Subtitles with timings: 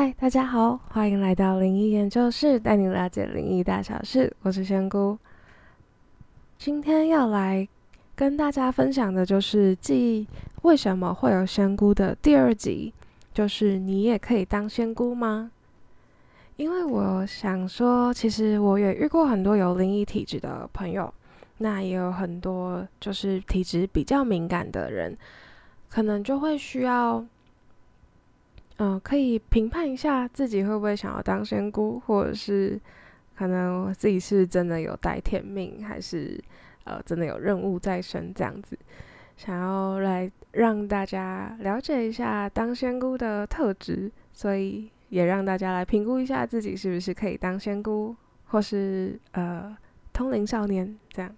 [0.00, 4.34] 嗨，大家好，欢迎来到灵异研究室，带你了解灵异大小事。
[4.40, 5.18] 我是仙姑，
[6.56, 7.68] 今天要来
[8.14, 10.26] 跟大家分享的就是《记忆
[10.62, 12.94] 为什么会有仙姑》的第二集，
[13.34, 15.50] 就是你也可以当仙姑吗？
[16.56, 21.12] 因为我想说，其实我也遇过很多有灵异体质的朋友，
[21.58, 25.14] 那也有很多就是体质比较敏感的人，
[25.90, 27.22] 可能就会需要。
[28.82, 32.80] 嗯，可以评判一下自己会不会想要当仙姑，或者是
[33.36, 36.42] 可能自己是真的有带天命，还是
[36.84, 38.78] 呃真的有任务在身这样子，
[39.36, 49.76] 想要来让大家了解一下当仙姑的特质，所以也让大家来评估一下自己是不是可以当仙姑，或是呃
[50.10, 51.30] 通灵少年这样。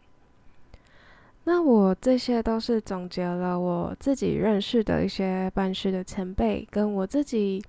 [1.45, 7.61] 那我这些都是总结了我自己认识的一些办事的前辈，跟我自己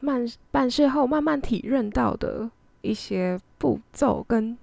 [0.00, 2.50] 慢办事后慢慢体认到的
[2.82, 4.58] 一些步骤跟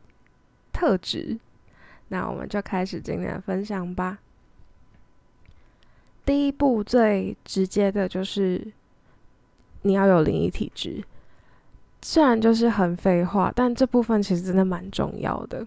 [0.71, 1.39] 特质。
[2.09, 4.19] 那我们就开始今天的分享吧。
[6.23, 8.71] 第一步最直接的就是
[9.81, 11.03] 你要有灵异体质，
[12.03, 15.65] 虽然就是很废话，但这部分其实真的蛮重要的，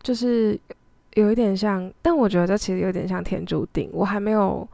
[0.00, 0.56] 就是。
[1.14, 3.88] 有一点像，但我觉得这其实有点像天注定。
[3.92, 4.66] 我还没有，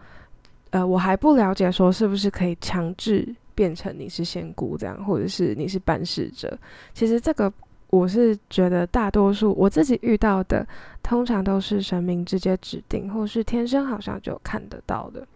[0.70, 6.58] 呃，我还不了解说是不是可以强制变成你是仙姑这样，或者是你是办事者。
[6.92, 7.52] 其实这个
[7.88, 10.66] 我是觉得大多数我自己遇到的，
[11.02, 15.26] 通常都是神明直接指定，或是天生好像就看得到的。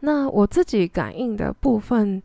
[0.00, 2.22] 那我自己感应的部分，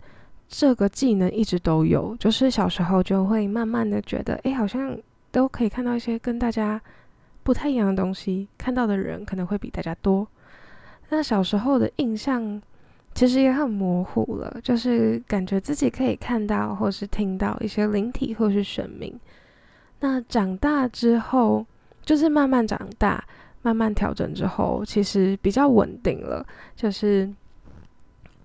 [0.48, 4.98] 这个技能一直都有，就是小时候就会慢慢的觉得，哎，好像
[5.34, 6.82] 都可以看到一些跟大家。
[7.46, 10.26] 不太一样的东西，看到的人可能会比大家多。
[11.10, 12.62] 那小时候的印象
[13.14, 19.20] 其实也很模糊了，就是感觉自己可以看到或是听到一些灵体或是神明。
[20.00, 21.66] 那长大之后，
[22.06, 23.22] 就是慢慢长大，
[23.62, 27.30] 慢慢调整之后，其实比较稳定了，就是。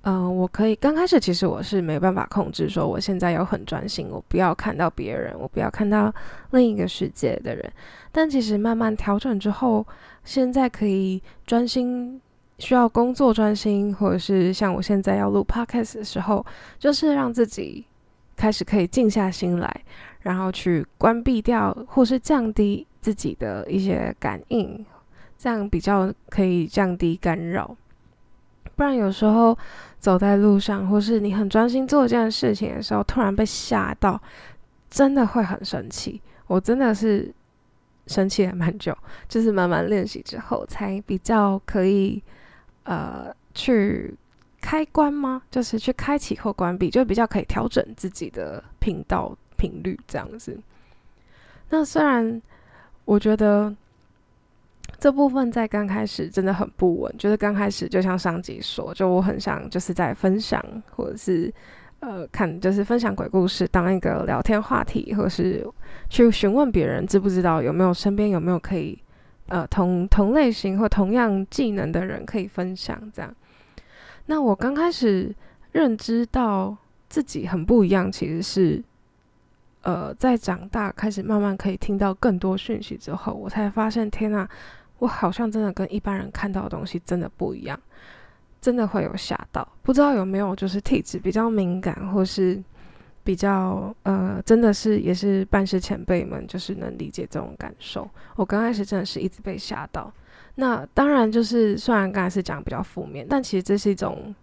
[0.08, 6.10] 嗯，我可以刚开始其实我是没办法控制，说我现在有很专心，我不要看到别人，我不要看到
[6.52, 7.70] 另一个世界的人。
[8.10, 9.86] 但其实慢慢调整之后，
[10.24, 12.19] 现在可以专心，
[12.58, 16.44] 需要工作专心，或者是像我现在要录 podcast 的时候，
[16.78, 17.84] 就是让自己
[18.34, 19.84] 开始可以静下心来，
[20.22, 24.86] 然后去关闭掉或是降低自己的一些感应，
[25.36, 27.76] 这样比较可以降低干扰。
[28.78, 29.59] 不然有时候
[29.99, 34.22] 走在路上，或是你很专心做一件事情的时候，突然被吓到，
[34.89, 36.22] 真的会很生气。
[36.47, 37.34] 我真的是
[38.06, 38.97] 生气了蛮久，
[39.28, 42.22] 就是慢慢练习之后，才比较可以
[42.84, 44.15] 呃去
[44.61, 45.43] 开关吗？
[45.50, 50.56] 就是去开启或关闭，就比较可以调整自己的频道频率这样子。
[51.71, 52.41] 那虽然
[53.05, 53.75] 我觉得。
[54.98, 60.60] 这部分在刚开始真的很不稳，就是刚开始就像上集说，就我很想就是在分享
[60.91, 61.53] 或者是
[62.00, 65.64] 呃看，就是分享鬼故事当一个聊天话题，或是
[66.10, 68.98] 去询问别人知不知道有没有身边有没有可以
[69.47, 73.32] 呃同同类型或同样技能的人可以分享这样。
[74.26, 75.32] 那我刚开始
[75.70, 76.76] 认知到
[77.08, 78.82] 自己很不一样，其实是
[79.82, 84.48] 呃在长大开始慢慢可以听到更多讯息之后，我才发现天呐！
[84.98, 87.78] 我好像真的跟一般人看到的东西真的不一样，
[88.60, 89.66] 真的会有吓到。
[89.82, 92.62] 不知道有没有就是体质比较敏感，或是
[93.22, 98.08] 比较呃，真的是也是办事前辈们就是能理解这种感受。
[98.37, 100.12] 我刚开始真的是一直被吓到。
[100.56, 104.34] 那当然就是虽然刚才是讲比较负面，但其实这是一种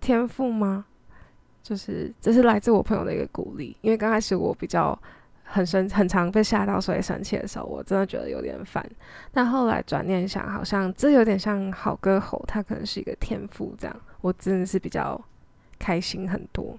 [0.00, 0.84] 天赋吗？
[1.62, 4.98] 就是这是来自我朋友的一个鼓励，因为刚开始我比较。
[5.54, 8.84] 很生很常被吓到，所以生气的时候，我真的觉得有点烦。
[9.30, 15.20] 但后来转念想，好像这有点像好歌喉，它可能是一个天赋，这样我真的是比较
[15.78, 16.76] 开心很多。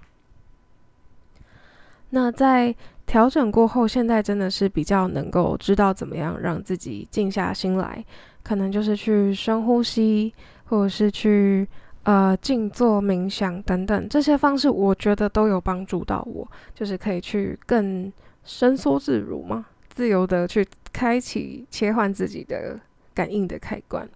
[2.10, 2.74] 那在
[3.06, 8.04] 调整过后，现在真的是比较能够知道怎么样让自己静下心来，
[8.42, 10.34] 可能就是去深呼吸，
[10.66, 11.66] 或者是去
[12.02, 18.12] 呃静坐冥想等等这些方式，我觉得都有帮助到我，就是可以去更。
[18.46, 19.66] 伸缩自如吗？
[19.90, 22.80] 自由的去开启、切换自己的
[23.12, 24.08] 感应的开关。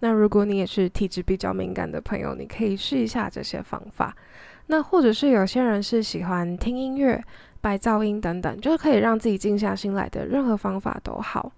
[0.00, 4.16] 那如果你也是体质比较敏感的朋友，你可以试一下这些方法。
[4.66, 7.22] 那或者是有些人是喜欢听音乐、
[7.60, 11.52] 白噪音等等，就是可以让自己静下心来的任何方法都好，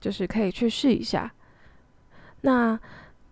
[0.00, 1.32] 就是可以去试一下。
[2.42, 2.78] 那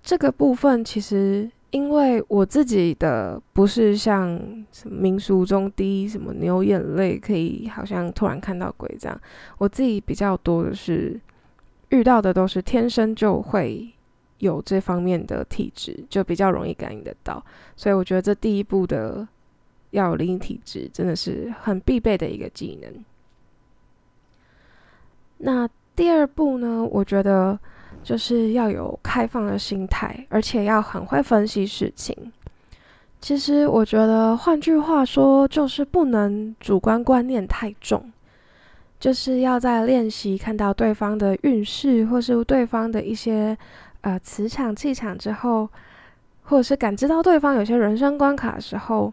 [0.02, 4.38] 这个部分其实因为我自己的不是像
[4.73, 9.20] 什么民俗中滴什么牛眼泪可以好像突然看到鬼这样，
[9.59, 11.20] 我自己比较多的是
[11.91, 13.93] 遇到的都是天生就会
[14.38, 17.44] 有这方面的体质，就比较容易感应得到，
[17.76, 19.26] 所以我觉得这第一步的
[19.91, 23.05] 要有灵异体质真的是很必备的一个技能。
[25.38, 26.82] 那第二步呢？
[26.91, 27.59] 我觉得
[28.09, 32.17] 就是要有开放的心态，而且要很会分析事情。
[33.21, 38.11] 其实我觉得，换句话说，就是不能主观观念太重，
[38.99, 43.55] 就是要在练习看到对方的运势，或是对方的一些
[44.01, 45.69] 呃磁场气场之后，
[46.45, 49.13] 或者是感知到对方有些人生关卡的时候，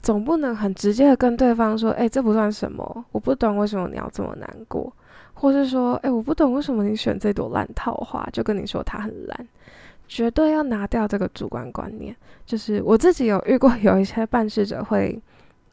[0.00, 4.92] 总不能很直接的跟对方说：“哎，这不算什么，我不懂为什么你要这么难过。”
[5.34, 9.48] 或是说，哎，我不懂为什么你选这朵烂桃花，就跟你说它很烂，
[10.08, 12.14] 绝对要拿掉这个主观观念。
[12.44, 15.20] 就是我自己有遇过有一些办事者会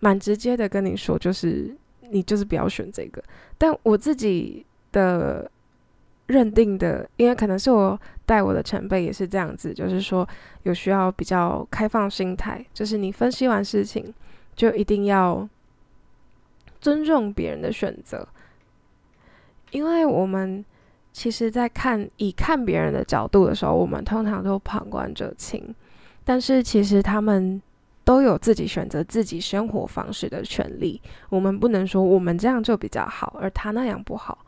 [0.01, 1.75] 蛮直接的跟你说，就是
[2.12, 3.24] 你就是不要选这个。
[3.57, 5.50] 但我自己的
[6.27, 10.27] 认定的，因为可能是我带我的前辈也是这样子，就是说
[10.63, 14.13] 有需要比较开放心态，就是你分析完事情
[14.56, 15.48] 就一定要
[16.81, 18.27] 尊重别人的选择。
[19.72, 20.63] 因为我们
[21.12, 25.74] 其实，在看以看别人的角度的时候，我们通常都旁观者清。
[26.24, 27.62] 但是，其实他们
[28.04, 31.01] 都有自己选择自己生活方式的权利。
[31.30, 34.44] 我们不能说我们这样就比较好，而他那样不好。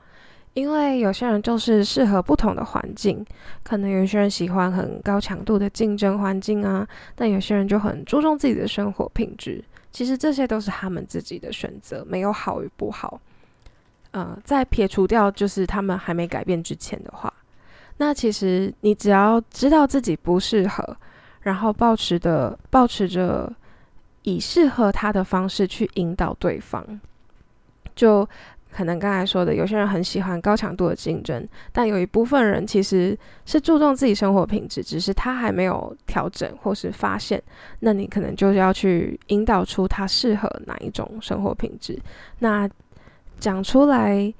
[0.57, 3.24] 因为有些人就是适合不同的环境，
[3.62, 9.63] 可能有些人喜欢很高强度的竞争环境啊，但有些人就很注重自己的生活品质。
[9.92, 13.21] 其实这些都是他们自己的选择，没有好与不好。
[14.09, 17.31] 呃，在撇除掉就是他们还没改变之前的话，
[17.98, 20.98] 那其实你只要知道自己不适合，
[21.42, 23.54] 然后保持的保持着
[24.24, 27.00] 以适合他的方式去引导对方，
[27.95, 28.27] 就
[28.77, 37.41] 可能刚才说的，有些人很喜欢高强度的竞争，但有一部分人其实是注重自己生活品质，只是他还没有调整或是发现，
[37.79, 42.00] 那你可能就要去引导出他适合哪一种生活品质，
[42.39, 42.69] 那。
[43.39, 44.33] 讲出来，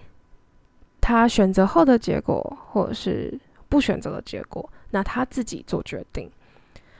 [1.00, 6.28] 他选择后的结果，或者是不选择的结果，那他自己做决定。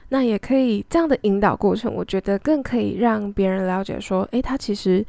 [0.10, 5.04] 那也可以这样的引导过程，我觉得更可以让别人了解说，诶，他其实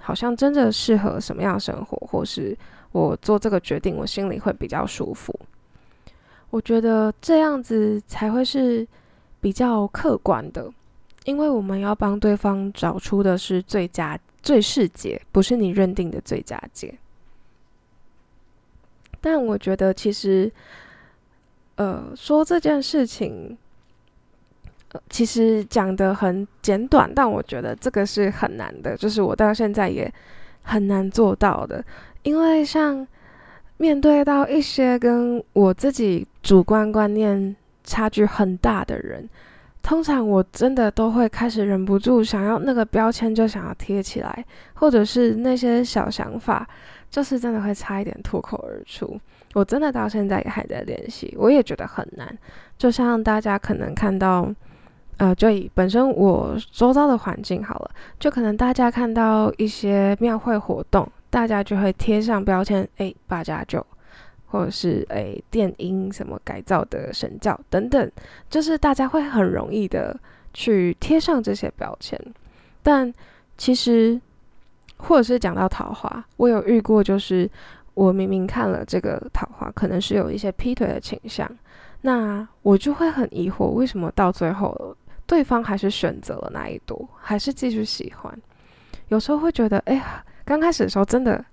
[0.00, 2.56] 好像真的适合什么样的生活，或是
[2.92, 5.38] 我做这个决定，我心里会比较舒服。
[6.50, 8.86] 我觉得这样子才会是
[9.40, 10.70] 比较客观的，
[11.24, 14.18] 因为我们要帮对方找出的是最佳。
[14.40, 16.96] 最适解不是你认定的最佳解，
[19.20, 20.50] 但我觉得其实，
[21.74, 23.58] 呃，说这件事情，
[24.92, 30.12] 呃，其实讲的很简短，但我觉得这个是很难的，就是我到现在也
[30.62, 31.84] 很难做到的，
[32.22, 33.06] 因为像
[33.76, 37.54] 面对到一些跟我自己主观观念
[37.84, 39.28] 差距很大的人。
[39.80, 44.44] 通常我真的都会开始忍不住想要那个标签，就想要贴起来，
[44.74, 46.68] 或者是那些小想法，
[47.08, 49.18] 就是真的会差一点脱口而出。
[49.54, 52.36] 我真的到现在也还在练习，我也觉得很难。
[52.76, 54.52] 就像大家可能看到，
[55.18, 63.86] 呃，就以本身我周遭的环境好了，就可能大家看到一些庙会活动，大家就会贴上标签，哎，八家酒。
[64.50, 68.10] 或者是诶电音什么改造的神教等等，
[68.48, 70.18] 就是大家会很容易的
[70.54, 72.18] 去贴上这些标签。
[72.82, 73.12] 但
[73.58, 74.18] 其实，
[74.96, 77.46] 或者是讲到桃花，我有遇过，就是
[77.92, 81.46] 我明明看了这个桃花，可能是有一些劈腿的倾向，
[82.00, 84.96] 那我就会很疑惑，为什么到最后
[85.28, 88.36] 对方还是选择了那一朵，还是继续喜欢？
[89.06, 91.44] 有时候会觉得，哎呀，刚开始的时候真的。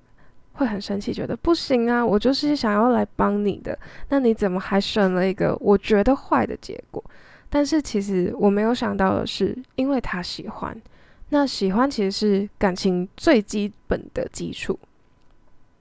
[0.57, 2.05] 会很生气，觉得不行啊！
[2.05, 3.77] 我就是想要来帮你的，
[4.07, 7.03] 那你怎么还选了一个我觉得坏的结果？
[7.49, 10.81] 但是其实我没有想到的是，因为他喜欢，
[11.27, 14.79] 那喜欢其实是感情最基本的基础，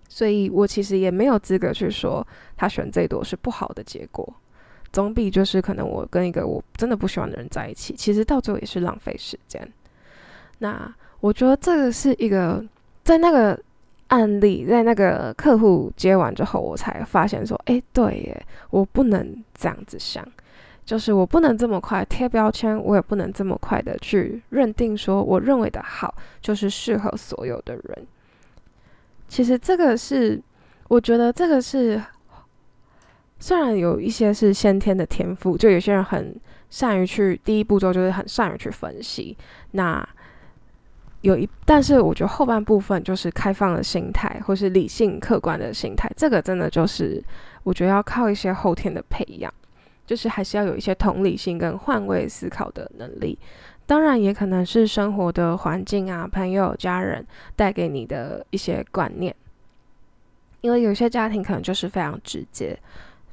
[0.09, 4.35] 所以我其实也没有资格去说他选这朵是不好的结果，
[4.95, 9.71] 总比就是可能我跟一个我真的不喜欢的人在一起，其实到最后也是浪费时间。
[10.61, 12.65] 那我觉得这个是一个
[13.03, 13.61] 在那个。
[14.09, 20.25] 案例在那个客户接完之后，我才发现说，哎，对耶，我不能这样子想，
[20.85, 28.07] 就是我不能这么快贴标签，我也不能这么快的去认定说，我认为的好就是适合所有的人。
[29.27, 30.41] 其实这个是，
[30.89, 32.01] 我觉得这个是
[33.45, 36.35] 虽然有一些是先天的天赋，就有些人很
[36.71, 39.37] 善于去第一步骤就是很善于去分析。
[39.73, 40.03] 那
[41.21, 47.23] 有一，但是我觉得后半部分就是开放的心态，或是理性客观的心态，这个真的就是
[47.65, 49.53] 我觉得要靠一些后天的培养，
[50.07, 53.39] 就是还是要有一些同理心跟换位思考的能力。
[53.85, 57.23] 当然，也可能是生活的环境啊、朋友、家人
[57.55, 59.37] 带给你的一些观念，
[60.63, 62.75] 因为有些家庭可能就是非常直接，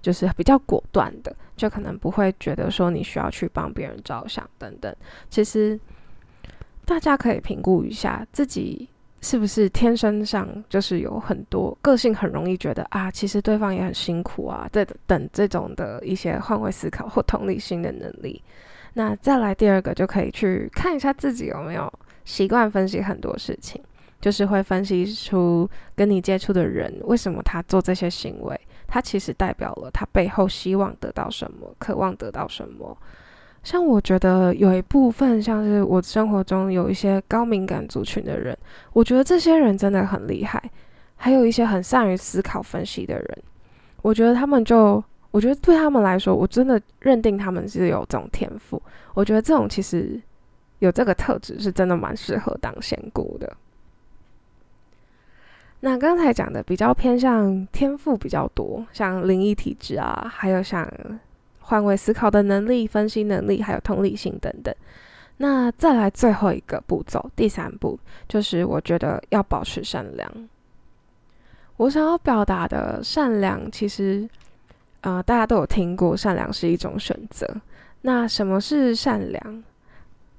[0.02, 4.96] 就是比较果断的，就可能不会觉得说你需要去帮别人着想等等。
[5.30, 5.80] 其实
[6.86, 8.90] 大家可以评估一下自己
[9.22, 18.44] 是不是天生上就是有很多个性，很容易觉得啊，其实对方也很辛苦啊，这等这种的一些换位思考或同理心的能力。
[18.94, 21.92] 那再来第二个，就可以去看一下自己有没有
[22.26, 23.82] 习惯分析很多事情，
[24.20, 28.60] 就是会分析出跟你接触的人为什么他做这些行为，
[28.92, 32.96] 他其实代表了他背后希望得到什么，渴望得到什么。
[33.64, 38.58] 像我觉得有一部分，像是我生活中有一些高敏感族群的人，
[38.92, 40.62] 我觉得这些人真的很厉害，
[41.16, 43.44] 还有一些很善于思考分析的人，
[44.02, 45.02] 我觉得他们就。
[45.32, 48.82] 我觉得对他们来说，我真的认定他们是有这种天赋。
[49.14, 50.22] 我觉得这种其实
[50.80, 53.50] 有这个特质，是真的蛮适合当仙姑的。
[55.82, 60.90] 那刚才讲的比较偏向天赋比较多，像灵异体质啊，还有像
[61.60, 64.74] 换位思考的能力、分析能力，还有同理心等等。
[65.38, 70.32] 那再来最后一个步骤，第三步就是我觉得要保持善良。
[71.78, 74.28] 我想要表达的善良，其实。
[75.04, 77.48] 呃，大家都有听过，善良是一种选择。
[78.02, 79.64] 那什么是善良？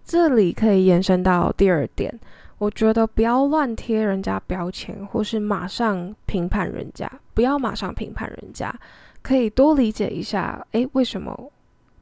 [0.05, 2.17] 这里可以延伸到第二点，
[2.63, 7.11] 我觉得不要乱贴人家标签，或是马上评判人家。
[7.35, 8.73] 不要马上评判人家，
[9.21, 11.37] 可以多理解一下，诶，为什么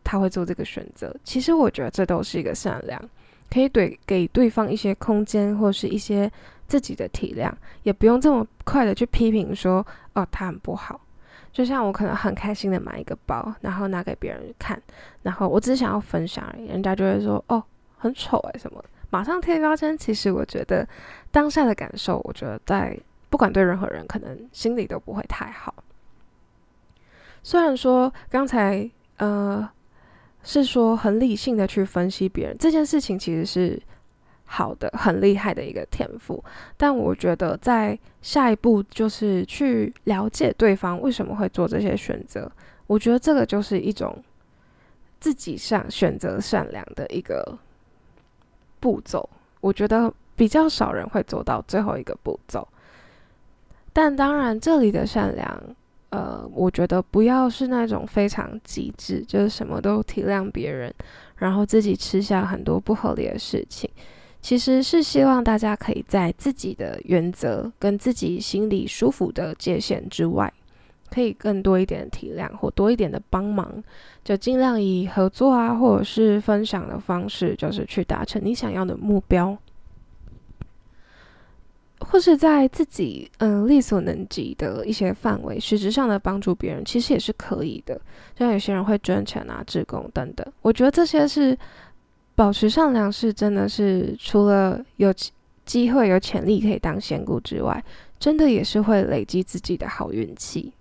[0.04, 1.16] 他会做这个选择？
[1.24, 3.02] 其实我觉得这都是一个善良，
[3.48, 6.30] 可以对给对方一些空间，或是一些
[6.68, 7.50] 自己的体谅，
[7.84, 11.00] 也不用这么快的去批评说，哦，他很不好。
[11.54, 14.78] 就像我可能很开心的买一个包，然后拿给别人看，
[15.22, 17.64] 然后我只想要分享而已，人家就会说哦
[17.96, 19.96] 很丑哎什么，马上贴标签。
[19.96, 20.88] 其实我觉得
[21.30, 22.98] 当下的感受，我觉得在
[23.28, 25.74] 不管对任何人，可能心里都不会太好。
[27.42, 29.68] 虽然说刚才呃
[30.42, 33.80] 是说很理性的去分析别人这件事情，其实是。
[34.52, 36.42] 好的，很厉害的一个天赋，
[36.76, 42.50] 但我觉得在下一步就是去了解对方为什么会做这些选择。
[42.88, 44.20] 我觉得这个就是一种
[45.20, 47.56] 自己善选择善良的一个
[48.80, 49.28] 步骤。
[49.60, 52.66] 我觉得比较少人会做到最后一个步骤。
[53.92, 55.62] 但当然，这里的善良，
[56.10, 60.92] 呃，我觉得不要是那种非常极致，就是什么都体谅别人，
[61.36, 63.90] 然后自己吃下很多不合理的事情。
[64.40, 70.50] 其实是希望大家可以在自己的原则跟自己心里舒服的界限之外，
[71.10, 73.82] 可以更多一点体谅或多一点的帮忙，
[74.22, 79.56] 就尽量以合作啊或者是分享的方式，就是去达成你想要的目标，
[81.98, 88.00] 或是在自己嗯力所能及的一些范围，实质上的帮助别人，其实也是可以的。
[88.38, 91.58] 像有些人会捐钱啊、志工等等，我觉得这些是。
[92.36, 95.12] 保持善良是真的是除了有
[95.66, 97.84] 机会、有潜力可以当仙姑之外，
[98.18, 100.72] 真的也是会累积自己的好运气。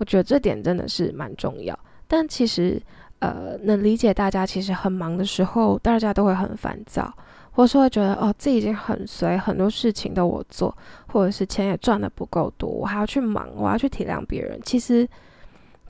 [0.00, 1.78] 我觉得这点真的是蛮重要。
[2.08, 2.80] 但其实，
[3.18, 7.12] 呃，能理解大家其实很忙的时候，大家都会很烦躁，
[7.52, 10.74] 或是会觉得哦，自己已经很随，很多事情都我做，
[11.06, 14.58] 或者是钱也赚的不够多，我还要去忙，我要去体谅别人。
[14.64, 15.06] 其实，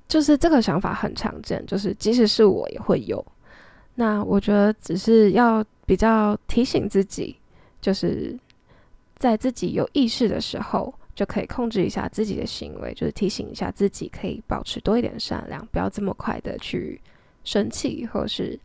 [0.09, 3.25] 就是这个想法很常见，就是即使是我也会有。
[3.95, 7.37] 那我觉得只是要比较提醒自己，
[7.81, 8.39] 就是
[9.17, 16.99] 在自己有意识的时候，就可以控制一下自己的行为，就是提醒一下自己，可以保持多一点善良，不要这么快的去
[17.45, 18.59] 生气，或是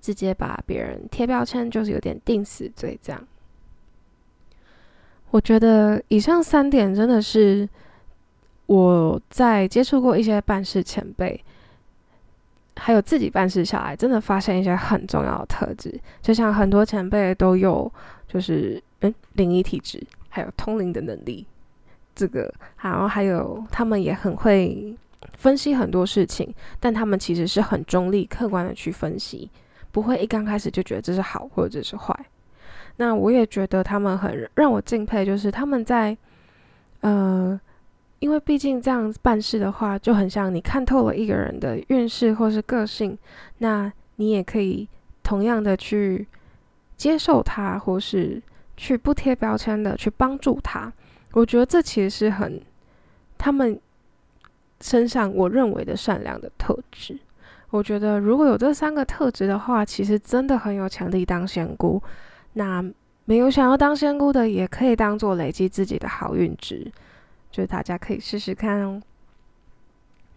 [0.00, 3.20] 直接把别人贴标签，就是有点定死罪这样。
[5.32, 7.68] 我觉得以上三点真的是
[8.66, 11.42] 我在接触过一些办事前辈。
[12.78, 17.92] 还有自己办事下来，真的发现一些很重要的特质，就像很多前辈都有，
[18.28, 21.44] 就是嗯灵异体质，还有通灵的能力，
[22.16, 24.96] 这个，然后还有他们也很会
[25.36, 29.50] 分析很多事情，但他们其实是很中立、客观的去分析，
[29.92, 32.18] 不会一刚开始就觉得这是好或者是坏。
[32.96, 36.16] 那我也觉得他们很让我敬佩，就是他们在
[37.00, 37.60] 呃
[38.20, 43.16] 因为毕竟这样办事的话，就很像你看透了一个人的运势或是个性，
[43.58, 44.88] 那你也可以
[45.22, 46.26] 同样的去
[46.96, 48.42] 接受他，或是
[48.74, 50.90] 去不贴标签的去帮助他。
[51.32, 52.60] 我觉得这其实是很
[53.36, 53.78] 他们
[54.80, 57.18] 身上我认为的善良的特质。
[57.70, 62.02] 我觉得如果有这三个特质的话，其实真的很有潜力当仙姑。
[62.54, 62.82] 那
[63.24, 66.90] 没有想要当仙姑的，也可以当做累积自己的好运值。
[67.50, 69.02] 就大家可以试试看哦。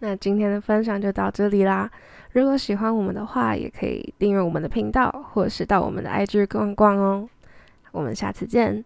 [0.00, 1.90] 那今天的分享就到这里啦。
[2.32, 7.28] 如果喜欢我们的话，也可以订阅我们的频道，或者是到我们的 IG 逛逛哦。
[7.92, 8.84] 我们下次见。